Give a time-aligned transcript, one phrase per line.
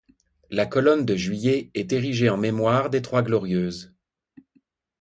[0.49, 3.93] La colonne de Juillet est érigée en mémoire des Trois Glorieuses.